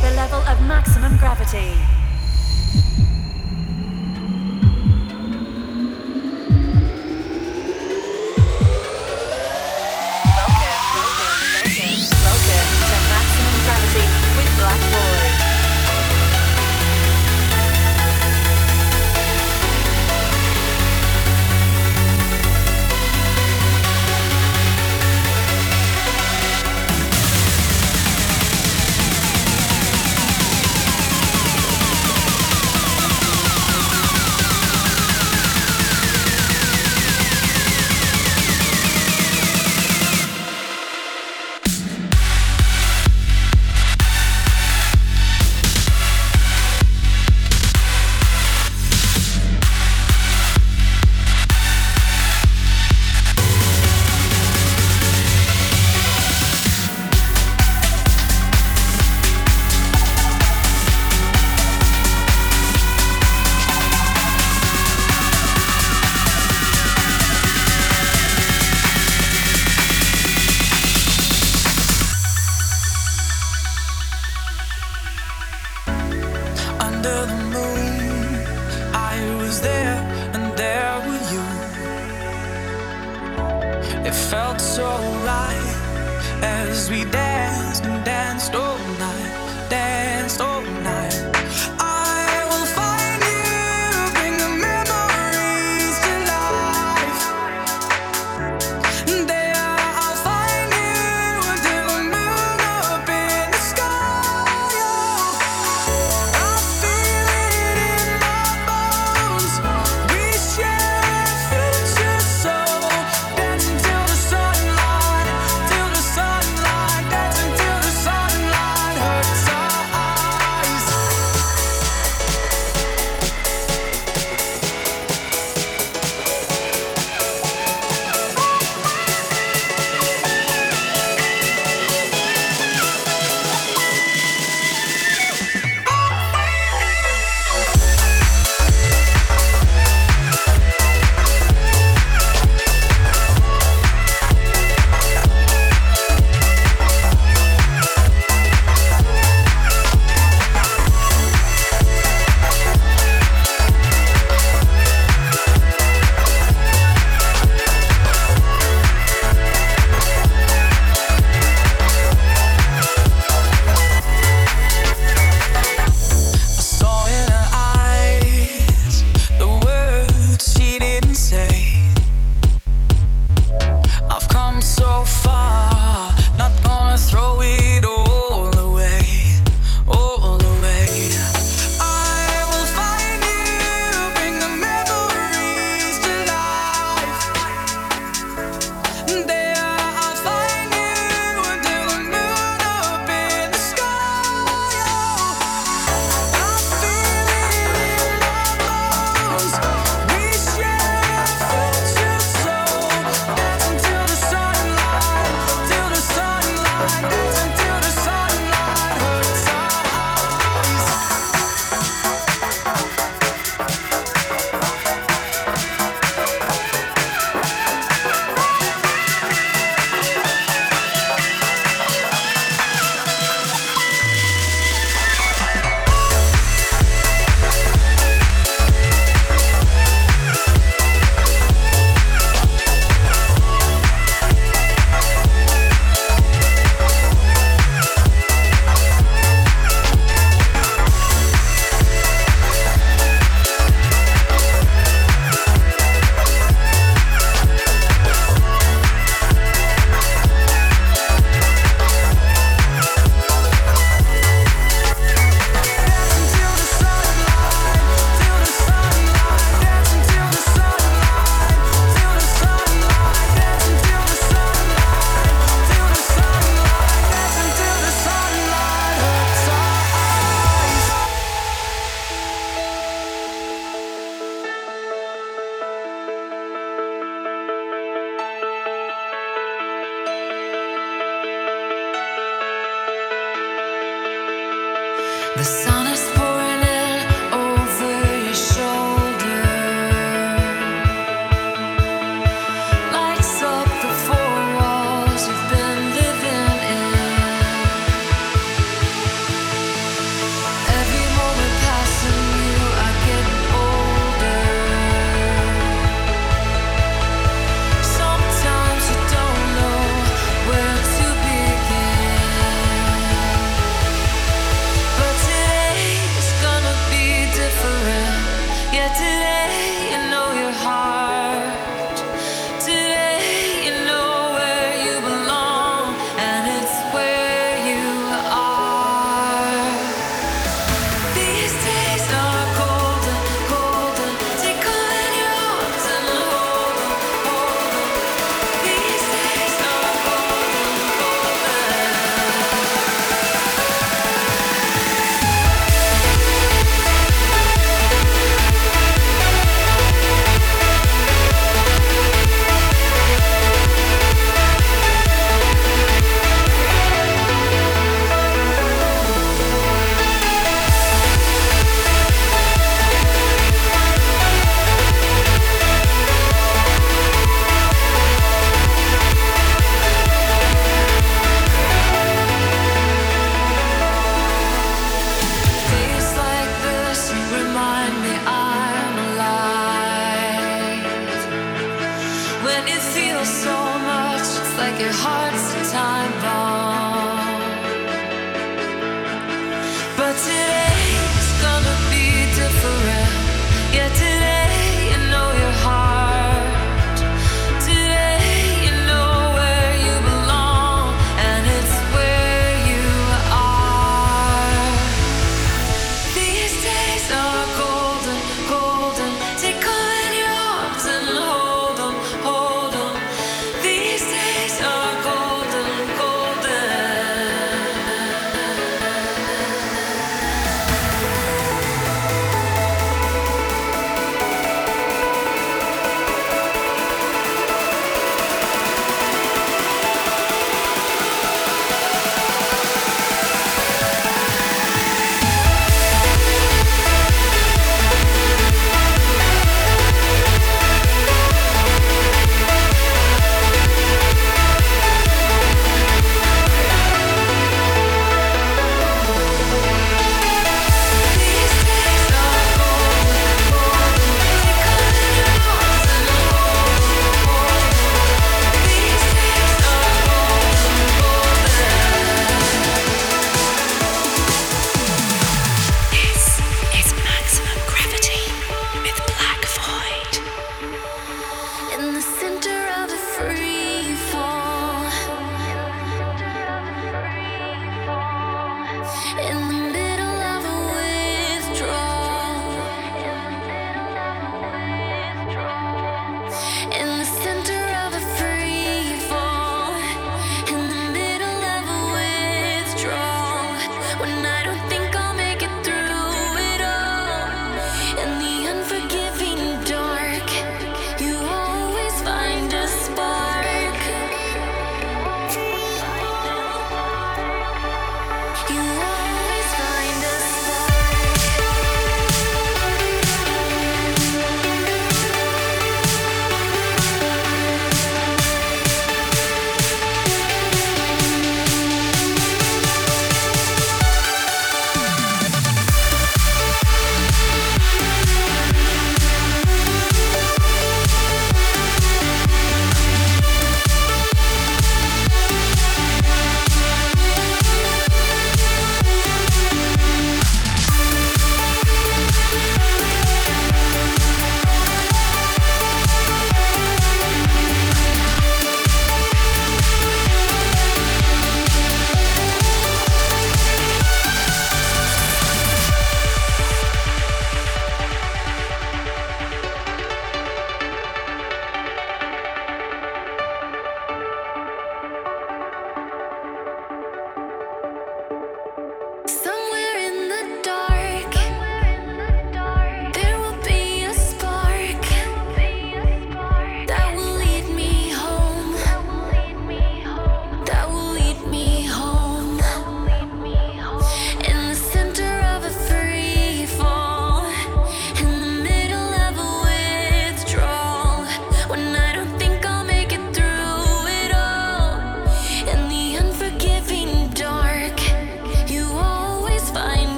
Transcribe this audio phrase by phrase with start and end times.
[0.00, 1.74] the level of maximum gravity.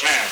[0.00, 0.31] man.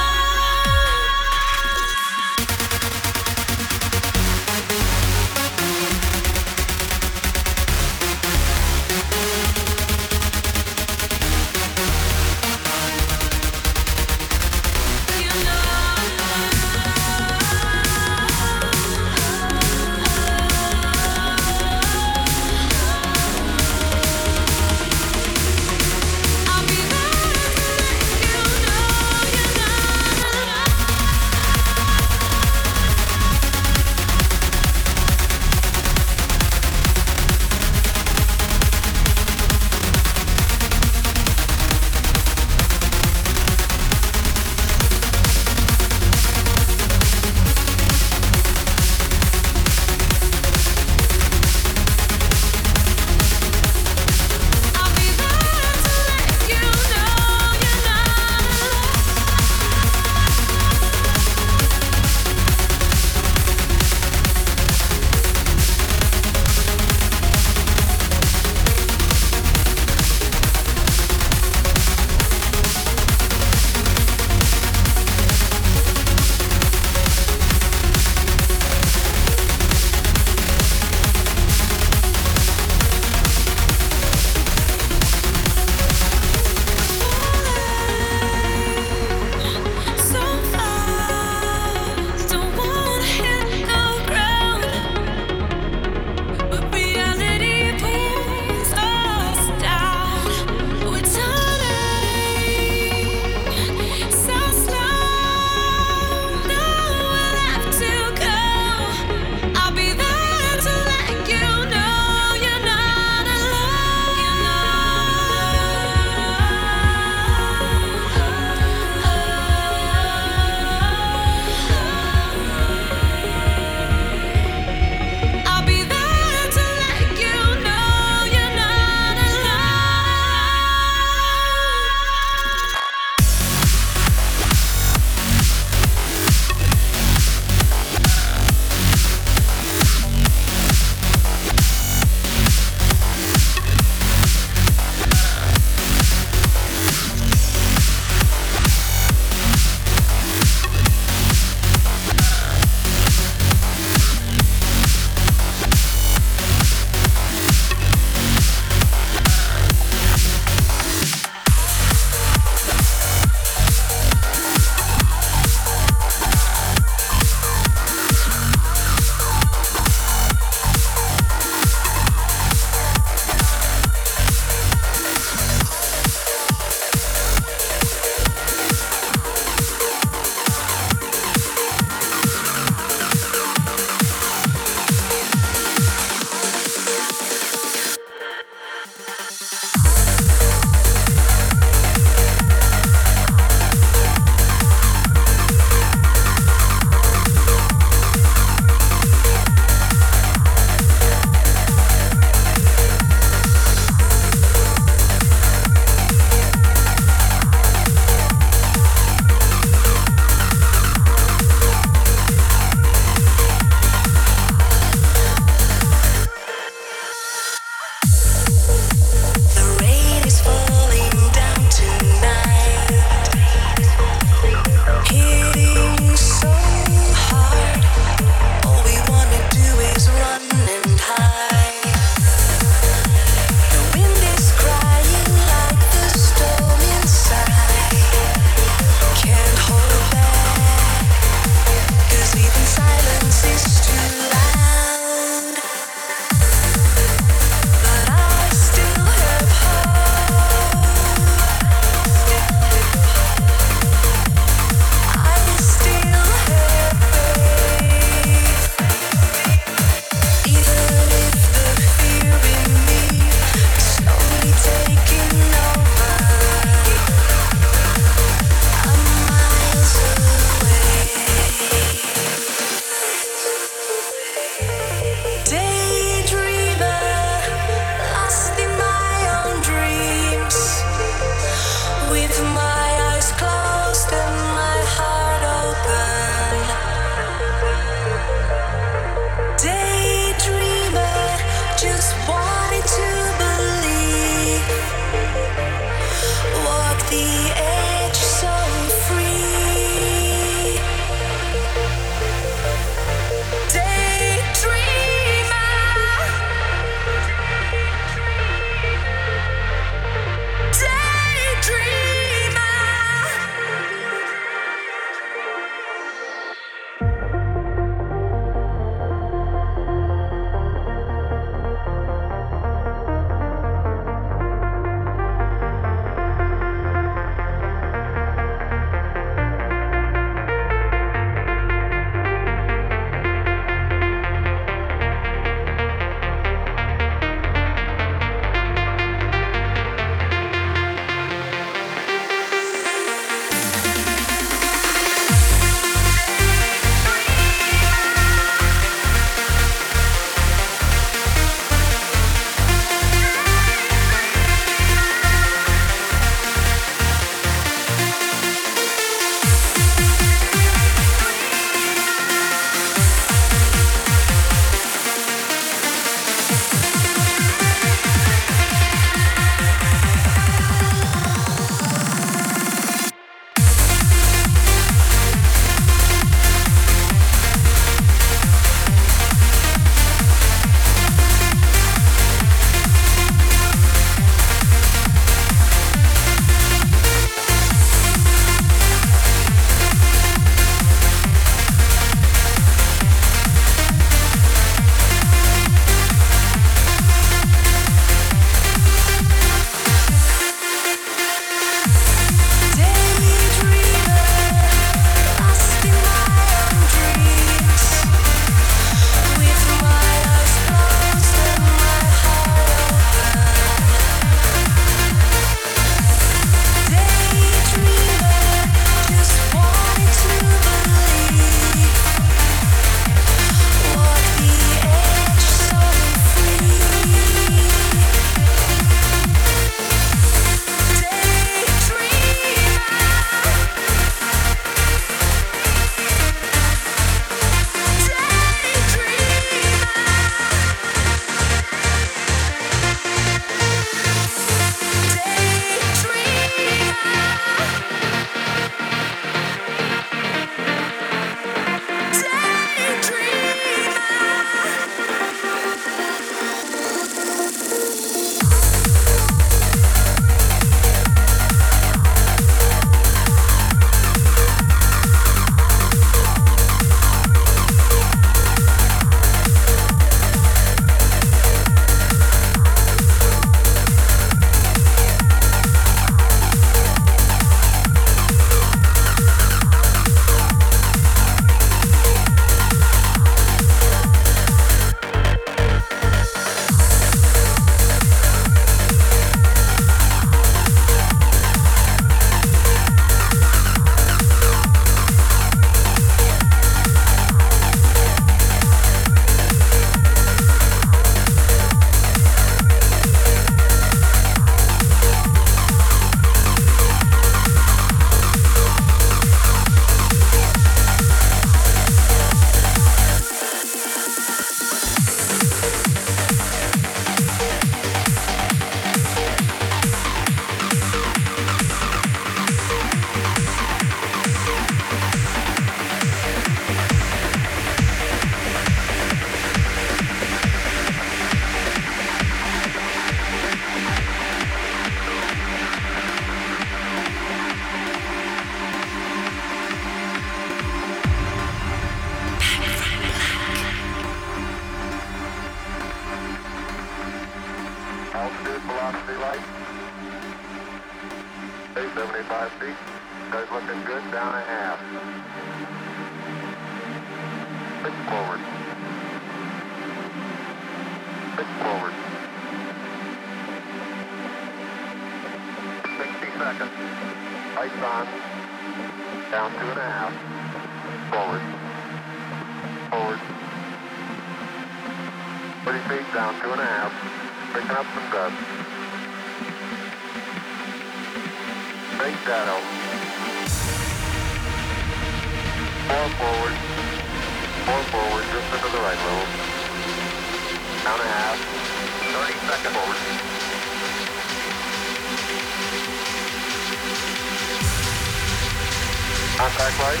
[599.44, 600.00] Contact light.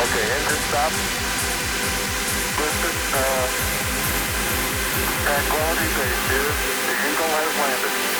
[0.00, 0.92] Okay, engine stop.
[2.56, 3.46] Houston, uh,
[5.20, 6.52] tranquility base here.
[6.88, 8.11] The Eagle has landed.